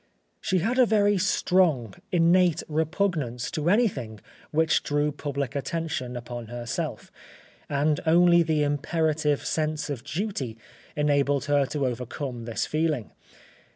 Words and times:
She 0.39 0.57
had 0.57 0.79
a 0.79 0.87
very 0.87 1.19
strong, 1.19 1.93
innate 2.11 2.63
repugnance 2.67 3.51
to 3.51 3.69
anything 3.69 4.19
which 4.49 4.81
drew 4.81 5.11
public 5.11 5.55
attention 5.55 6.17
upon 6.17 6.47
herself, 6.47 7.11
and 7.69 7.99
only 8.07 8.41
the 8.41 8.63
imperative 8.63 9.45
sense 9.45 9.91
of 9.91 10.03
duty 10.03 10.57
enabled 10.95 11.45
her 11.45 11.67
to 11.67 11.85
overcome 11.85 12.45
this 12.45 12.65
feeling. 12.65 13.11